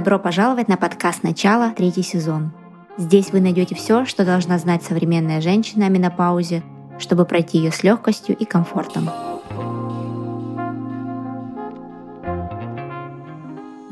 [0.00, 2.52] Добро пожаловать на подкаст «Начало», третий сезон.
[2.96, 6.62] Здесь вы найдете все, что должна знать современная женщина о менопаузе,
[6.98, 9.10] чтобы пройти ее с легкостью и комфортом.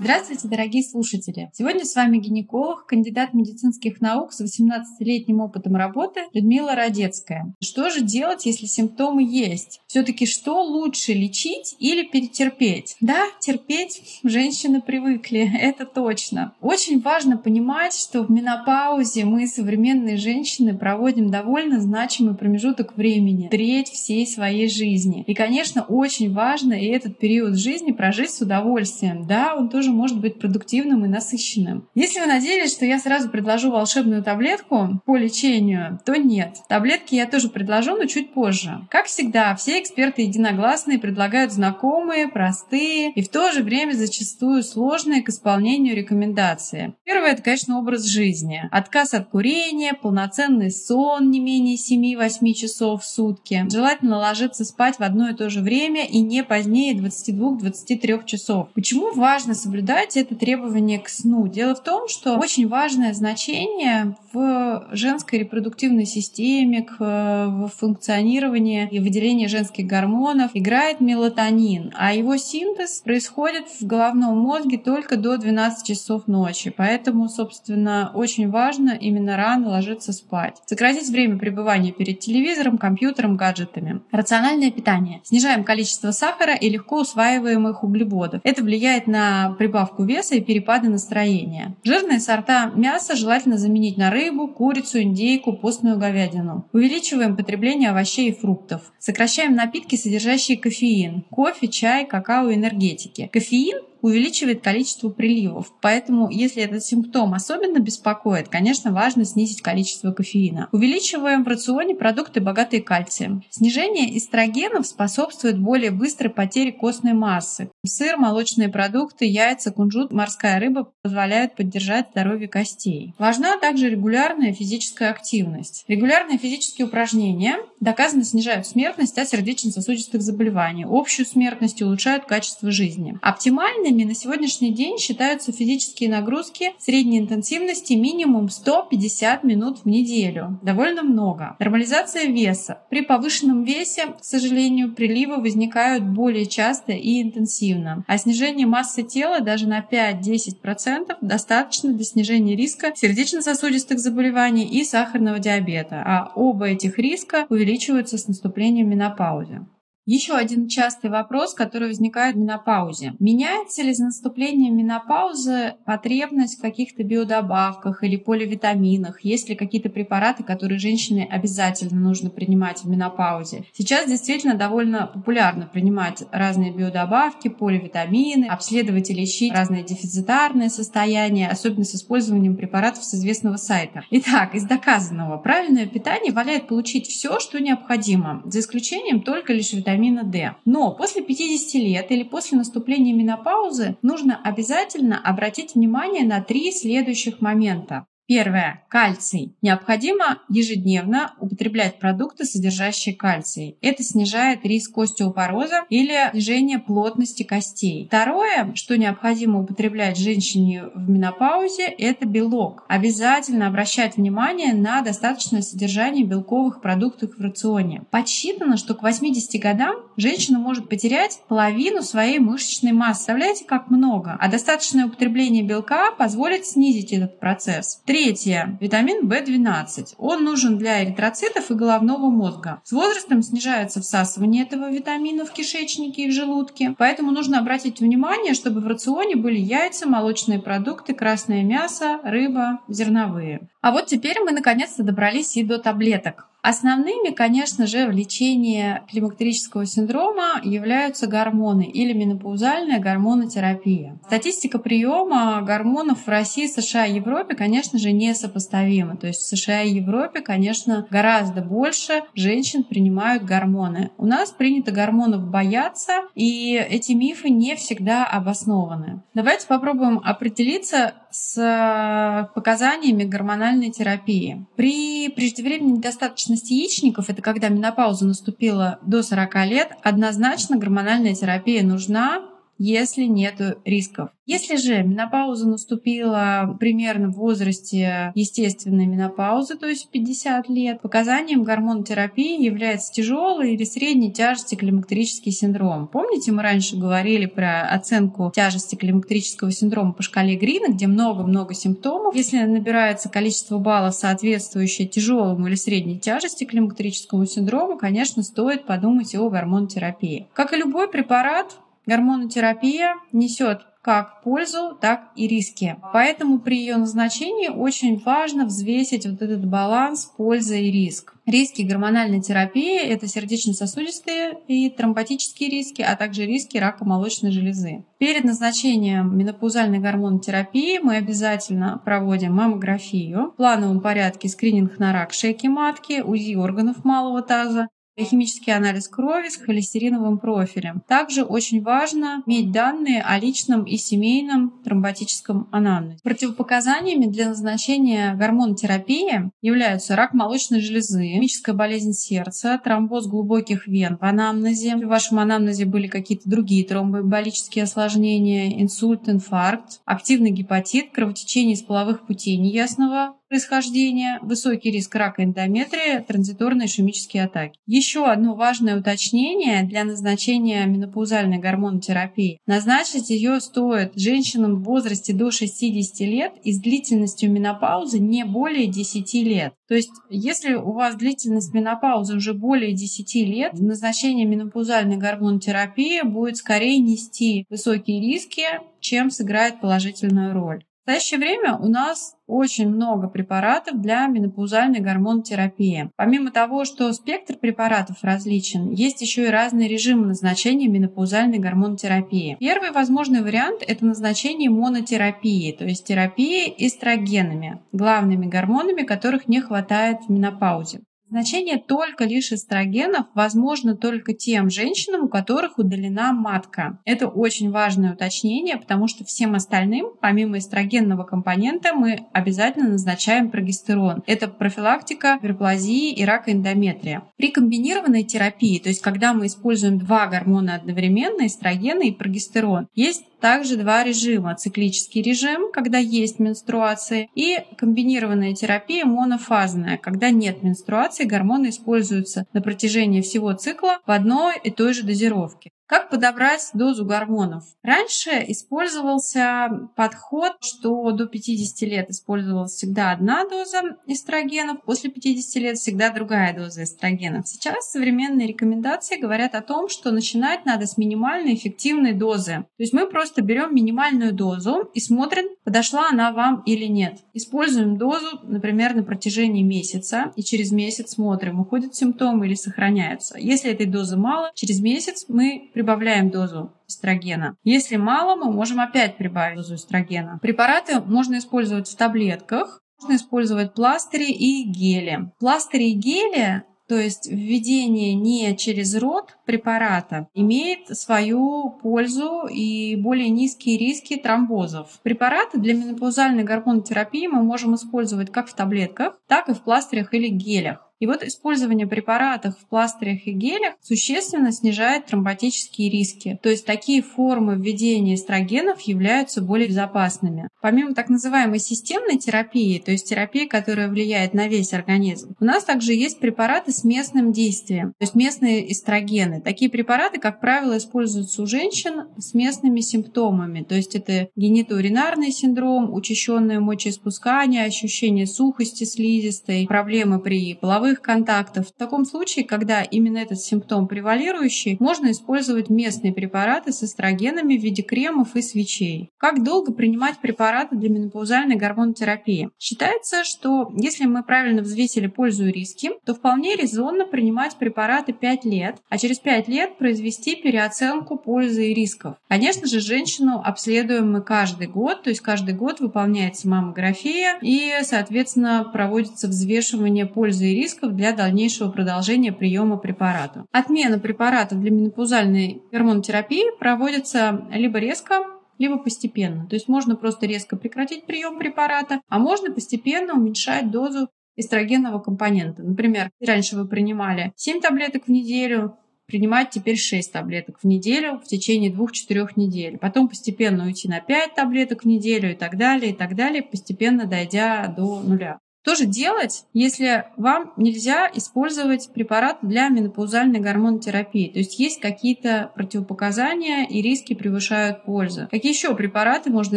[0.00, 1.50] Здравствуйте, дорогие слушатели!
[1.52, 7.52] Сегодня с вами гинеколог, кандидат медицинских наук с 18-летним опытом работы Людмила Родецкая.
[7.60, 9.80] Что же делать, если симптомы есть?
[9.88, 12.94] Все-таки что лучше, лечить или перетерпеть?
[13.00, 16.52] Да, терпеть женщины привыкли, это точно.
[16.60, 23.88] Очень важно понимать, что в менопаузе мы, современные женщины, проводим довольно значимый промежуток времени, треть
[23.88, 25.24] всей своей жизни.
[25.26, 29.26] И, конечно, очень важно и этот период жизни прожить с удовольствием.
[29.26, 31.88] Да, он тоже может быть продуктивным и насыщенным.
[31.94, 36.56] Если вы надеялись, что я сразу предложу волшебную таблетку по лечению, то нет.
[36.68, 38.86] Таблетки я тоже предложу, но чуть позже.
[38.90, 45.22] Как всегда, все эксперты единогласные предлагают знакомые, простые и в то же время зачастую сложные
[45.22, 46.94] к исполнению рекомендации.
[47.04, 48.68] Первое– это, конечно, образ жизни.
[48.70, 53.66] Отказ от курения, полноценный сон не менее 7-8 часов в сутки.
[53.70, 58.68] Желательно ложиться спать в одно и то же время и не позднее 22-23 часов.
[58.74, 61.46] Почему важно соблюдать соблюдать это требование к сну.
[61.46, 68.98] Дело в том, что очень важное значение в женской репродуктивной системе, к, в функционировании и
[68.98, 75.86] выделении женских гормонов играет мелатонин, а его синтез происходит в головном мозге только до 12
[75.86, 76.72] часов ночи.
[76.76, 80.56] Поэтому, собственно, очень важно именно рано ложиться спать.
[80.66, 84.00] Сократить время пребывания перед телевизором, компьютером, гаджетами.
[84.10, 85.20] Рациональное питание.
[85.24, 88.40] Снижаем количество сахара и легко усваиваемых углеводов.
[88.42, 91.76] Это влияет на прибавку прибавку веса и перепады настроения.
[91.84, 96.66] Жирные сорта мяса желательно заменить на рыбу, курицу, индейку, постную говядину.
[96.72, 98.80] Увеличиваем потребление овощей и фруктов.
[98.98, 101.26] Сокращаем напитки, содержащие кофеин.
[101.30, 103.28] Кофе, чай, какао, энергетики.
[103.30, 105.72] Кофеин увеличивает количество приливов.
[105.80, 110.68] Поэтому, если этот симптом особенно беспокоит, конечно, важно снизить количество кофеина.
[110.72, 113.42] Увеличиваем в рационе продукты, богатые кальцием.
[113.50, 117.70] Снижение эстрогенов способствует более быстрой потере костной массы.
[117.84, 123.14] Сыр, молочные продукты, яйца, кунжут, морская рыба позволяют поддержать здоровье костей.
[123.18, 125.84] Важна также регулярная физическая активность.
[125.88, 133.18] Регулярные физические упражнения доказано снижают смертность от сердечно-сосудистых заболеваний, общую смертность и улучшают качество жизни.
[133.22, 140.58] Оптимальный Нормальными на сегодняшний день считаются физические нагрузки средней интенсивности минимум 150 минут в неделю.
[140.62, 141.56] Довольно много.
[141.60, 142.80] Нормализация веса.
[142.90, 148.04] При повышенном весе, к сожалению, приливы возникают более часто и интенсивно.
[148.08, 155.38] А снижение массы тела даже на 5-10% достаточно для снижения риска сердечно-сосудистых заболеваний и сахарного
[155.38, 156.02] диабета.
[156.04, 159.66] А оба этих риска увеличиваются с наступлением менопаузы.
[160.10, 163.12] Еще один частый вопрос, который возникает в менопаузе.
[163.18, 169.22] Меняется ли с наступлением менопаузы потребность в каких-то биодобавках или поливитаминах?
[169.22, 173.64] Есть ли какие-то препараты, которые женщине обязательно нужно принимать в менопаузе?
[173.74, 181.84] Сейчас действительно довольно популярно принимать разные биодобавки, поливитамины, обследовать и лечить разные дефицитарные состояния, особенно
[181.84, 184.04] с использованием препаратов с известного сайта.
[184.10, 189.97] Итак, из доказанного, правильное питание позволяет получить все, что необходимо, за исключением только лишь витаминов
[189.98, 190.54] витамина D.
[190.64, 197.40] Но после 50 лет или после наступления менопаузы нужно обязательно обратить внимание на три следующих
[197.40, 198.06] момента.
[198.28, 198.84] Первое.
[198.88, 199.54] Кальций.
[199.62, 203.78] Необходимо ежедневно употреблять продукты, содержащие кальций.
[203.80, 208.06] Это снижает риск остеопороза или снижение плотности костей.
[208.06, 212.84] Второе, что необходимо употреблять женщине в менопаузе, это белок.
[212.88, 218.02] Обязательно обращать внимание на достаточное содержание белковых продуктов в рационе.
[218.10, 223.24] Подсчитано, что к 80 годам женщина может потерять половину своей мышечной массы.
[223.24, 224.36] Представляете, как много?
[224.38, 228.02] А достаточное употребление белка позволит снизить этот процесс.
[228.18, 228.76] Третье.
[228.80, 230.14] Витамин В12.
[230.18, 232.82] Он нужен для эритроцитов и головного мозга.
[232.82, 236.96] С возрастом снижается всасывание этого витамина в кишечнике и в желудке.
[236.98, 243.60] Поэтому нужно обратить внимание, чтобы в рационе были яйца, молочные продукты, красное мясо, рыба, зерновые.
[243.82, 246.47] А вот теперь мы наконец-то добрались и до таблеток.
[246.62, 254.18] Основными, конечно же, в лечении климактерического синдрома являются гормоны или менопаузальная гормонотерапия.
[254.26, 259.16] Статистика приема гормонов в России, США и Европе, конечно же, несопоставима.
[259.16, 264.10] То есть в США и Европе, конечно, гораздо больше женщин принимают гормоны.
[264.18, 269.22] У нас принято гормонов бояться, и эти мифы не всегда обоснованы.
[269.32, 274.66] Давайте попробуем определиться с показаниями гормональной терапии.
[274.76, 282.42] При преждевременной недостаточности яичников, это когда менопауза наступила до 40 лет, однозначно гормональная терапия нужна
[282.78, 284.30] если нет рисков.
[284.46, 292.64] Если же менопауза наступила примерно в возрасте естественной менопаузы, то есть 50 лет, показанием гормонотерапии
[292.64, 296.08] является тяжелый или средней тяжести климактерический синдром.
[296.08, 302.34] Помните, мы раньше говорили про оценку тяжести климактерического синдрома по шкале Грина, где много-много симптомов.
[302.34, 309.50] Если набирается количество баллов, соответствующее тяжелому или средней тяжести климактерическому синдрому, конечно, стоит подумать о
[309.50, 310.46] гормонотерапии.
[310.54, 311.76] Как и любой препарат,
[312.08, 315.96] Гормонотерапия несет как пользу, так и риски.
[316.14, 321.34] Поэтому при ее назначении очень важно взвесить вот этот баланс пользы и риск.
[321.44, 328.06] Риски гормональной терапии– это сердечно-сосудистые и тромботические риски, а также риски рака молочной железы.
[328.18, 335.66] Перед назначением менопаузальной гормонотерапии мы обязательно проводим маммографию, в плановом порядке скрининг на рак шейки
[335.66, 337.88] матки, УЗИ органов малого таза,
[338.24, 341.02] химический анализ крови с холестериновым профилем.
[341.06, 346.18] Также очень важно иметь данные о личном и семейном тромботическом анамнезе.
[346.22, 354.24] Противопоказаниями для назначения гормонотерапии являются рак молочной железы, химическая болезнь сердца, тромбоз глубоких вен в
[354.24, 354.96] анамнезе.
[354.96, 362.26] В вашем анамнезе были какие-то другие тромбоэмболические осложнения, инсульт, инфаркт, активный гепатит, кровотечение из половых
[362.26, 367.78] путей неясного происхождения, высокий риск рака эндометрия, транзиторные ишемические атаки.
[367.86, 372.60] Еще одно важное уточнение для назначения менопаузальной гормонотерапии.
[372.66, 378.86] Назначить ее стоит женщинам в возрасте до 60 лет и с длительностью менопаузы не более
[378.86, 379.74] 10 лет.
[379.88, 386.58] То есть, если у вас длительность менопаузы уже более 10 лет, назначение менопаузальной гормонотерапии будет
[386.58, 388.64] скорее нести высокие риски,
[389.00, 390.84] чем сыграет положительную роль.
[391.08, 396.10] В настоящее время у нас очень много препаратов для менопаузальной гормонотерапии.
[396.16, 402.58] Помимо того, что спектр препаратов различен, есть еще и разные режимы назначения менопаузальной гормонотерапии.
[402.60, 410.18] Первый возможный вариант– это назначение монотерапии, то есть терапии эстрогенами, главными гормонами, которых не хватает
[410.26, 411.00] в менопаузе.
[411.30, 416.98] Значение только лишь эстрогенов возможно только тем женщинам, у которых удалена матка.
[417.04, 424.22] Это очень важное уточнение, потому что всем остальным, помимо эстрогенного компонента, мы обязательно назначаем прогестерон.
[424.26, 427.22] Это профилактика гиперплазии и рака эндометрия.
[427.36, 433.24] При комбинированной терапии, то есть когда мы используем два гормона одновременно, эстрогены и прогестерон, есть
[433.40, 434.54] также два режима.
[434.56, 442.60] Циклический режим, когда есть менструации, и комбинированная терапия монофазная, когда нет менструации, гормоны используются на
[442.60, 445.70] протяжении всего цикла в одной и той же дозировке.
[445.88, 447.64] Как подобрать дозу гормонов?
[447.82, 455.78] Раньше использовался подход, что до 50 лет использовалась всегда одна доза эстрогенов, после 50 лет
[455.78, 457.48] всегда другая доза эстрогенов.
[457.48, 462.66] Сейчас современные рекомендации говорят о том, что начинать надо с минимальной эффективной дозы.
[462.76, 467.20] То есть мы просто берем минимальную дозу и смотрим, подошла она вам или нет.
[467.32, 473.38] Используем дозу, например, на протяжении месяца, и через месяц смотрим, уходят симптомы или сохраняются.
[473.38, 477.56] Если этой дозы мало, через месяц мы прибавляем дозу эстрогена.
[477.62, 480.40] Если мало, мы можем опять прибавить дозу эстрогена.
[480.42, 485.30] Препараты можно использовать в таблетках, можно использовать пластыри и гели.
[485.38, 493.28] Пластыри и гели то есть введение не через рот препарата имеет свою пользу и более
[493.28, 494.98] низкие риски тромбозов.
[495.02, 500.28] Препараты для менопаузальной гормонотерапии мы можем использовать как в таблетках, так и в пластырях или
[500.28, 500.87] гелях.
[501.00, 506.38] И вот использование препаратов в пластырях и гелях существенно снижает тромботические риски.
[506.42, 510.48] То есть такие формы введения эстрогенов являются более безопасными.
[510.60, 515.64] Помимо так называемой системной терапии, то есть терапии, которая влияет на весь организм, у нас
[515.64, 519.40] также есть препараты с местным действием, то есть местные эстрогены.
[519.40, 525.94] Такие препараты, как правило, используются у женщин с местными симптомами, то есть это генитоуринарный синдром,
[525.94, 531.68] учащенное мочеиспускание, ощущение сухости слизистой, проблемы при половых половых контактов.
[531.68, 537.62] В таком случае, когда именно этот симптом превалирующий, можно использовать местные препараты с эстрогенами в
[537.62, 539.10] виде кремов и свечей.
[539.18, 542.50] Как долго принимать препараты для менопаузальной гормонотерапии?
[542.58, 548.44] Считается, что если мы правильно взвесили пользу и риски, то вполне резонно принимать препараты 5
[548.44, 552.16] лет, а через 5 лет произвести переоценку пользы и рисков.
[552.28, 558.68] Конечно же, женщину обследуем мы каждый год, то есть каждый год выполняется маммография и, соответственно,
[558.72, 563.44] проводится взвешивание пользы и рисков рисков для дальнейшего продолжения приема препарата.
[563.52, 568.20] Отмена препаратов для менопаузальной гормонотерапии проводится либо резко,
[568.58, 569.46] либо постепенно.
[569.48, 575.62] То есть можно просто резко прекратить прием препарата, а можно постепенно уменьшать дозу эстрогенного компонента.
[575.62, 581.24] Например, раньше вы принимали 7 таблеток в неделю, принимать теперь 6 таблеток в неделю в
[581.24, 582.78] течение 2-4 недель.
[582.78, 587.06] Потом постепенно уйти на 5 таблеток в неделю и так далее, и так далее, постепенно
[587.06, 588.38] дойдя до нуля.
[588.62, 594.28] Что же делать, если вам нельзя использовать препарат для менопаузальной гормонотерапии?
[594.28, 598.28] То есть есть какие-то противопоказания и риски превышают пользу.
[598.30, 599.56] Какие еще препараты можно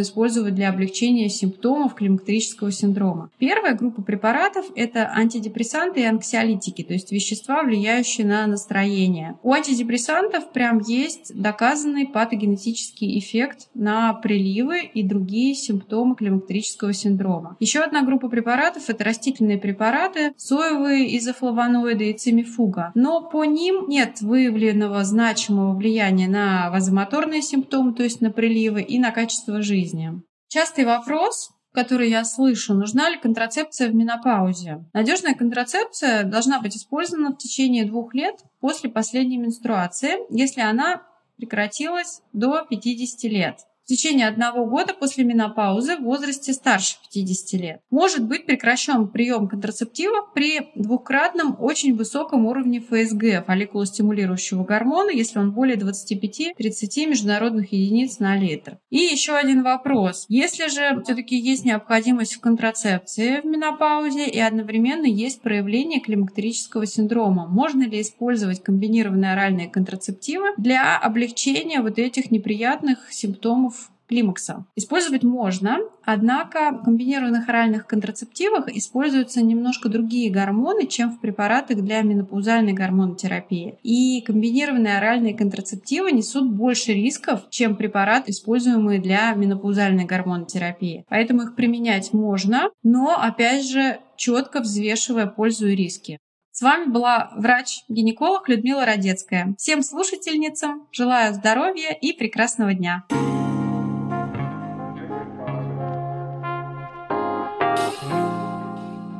[0.00, 3.30] использовать для облегчения симптомов климактерического синдрома?
[3.38, 9.36] Первая группа препаратов– это антидепрессанты и анксиолитики, то есть вещества, влияющие на настроение.
[9.42, 17.56] У антидепрессантов прям есть доказанный патогенетический эффект на приливы и другие симптомы климактерического синдрома.
[17.60, 22.92] Еще одна группа препаратов– это растительные препараты, соевые изофлавоноиды и цимифуга.
[22.94, 28.98] Но по ним нет выявленного значимого влияния на вазомоторные симптомы, то есть на приливы и
[28.98, 30.22] на качество жизни.
[30.48, 34.84] Частый вопрос который я слышу, нужна ли контрацепция в менопаузе.
[34.92, 41.02] Надежная контрацепция должна быть использована в течение двух лет после последней менструации, если она
[41.38, 47.80] прекратилась до 50 лет в течение одного года после менопаузы в возрасте старше 50 лет.
[47.90, 55.52] Может быть прекращен прием контрацептивов при двукратном очень высоком уровне ФСГ, фолликулостимулирующего гормона, если он
[55.52, 58.78] более 25-30 международных единиц на литр.
[58.90, 60.26] И еще один вопрос.
[60.28, 67.48] Если же все-таки есть необходимость в контрацепции в менопаузе и одновременно есть проявление климактерического синдрома,
[67.48, 73.71] можно ли использовать комбинированные оральные контрацептивы для облегчения вот этих неприятных симптомов
[74.12, 74.66] климакса.
[74.76, 82.02] Использовать можно, однако в комбинированных оральных контрацептивах используются немножко другие гормоны, чем в препаратах для
[82.02, 83.78] менопаузальной гормонотерапии.
[83.82, 91.06] И комбинированные оральные контрацептивы несут больше рисков, чем препараты, используемые для менопаузальной гормонотерапии.
[91.08, 96.18] Поэтому их применять можно, но, опять же, четко взвешивая пользу и риски.
[96.50, 99.54] С вами была врач-гинеколог Людмила Родецкая.
[99.56, 103.06] Всем слушательницам желаю здоровья и прекрасного дня.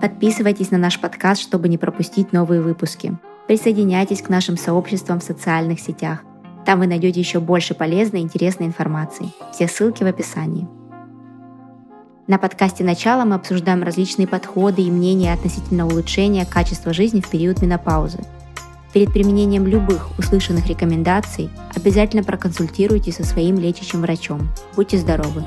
[0.02, 3.16] Подписывайтесь на наш подкаст, чтобы не пропустить новые выпуски.
[3.46, 6.24] Присоединяйтесь к нашим сообществам в социальных сетях.
[6.66, 9.32] Там вы найдете еще больше полезной и интересной информации.
[9.52, 10.66] Все ссылки в описании.
[12.26, 17.62] На подкасте «Начало» мы обсуждаем различные подходы и мнения относительно улучшения качества жизни в период
[17.62, 18.18] менопаузы.
[18.92, 24.48] Перед применением любых услышанных рекомендаций обязательно проконсультируйтесь со своим лечащим врачом.
[24.74, 25.44] Будьте здоровы!